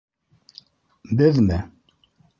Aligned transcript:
—Беҙме? 1.23 1.63